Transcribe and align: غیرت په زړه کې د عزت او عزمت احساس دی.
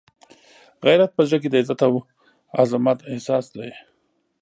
غیرت 0.85 1.11
په 1.15 1.21
زړه 1.27 1.37
کې 1.41 1.49
د 1.51 1.55
عزت 1.61 1.79
او 1.87 1.93
عزمت 2.59 2.99
احساس 3.11 3.45
دی. 3.55 3.69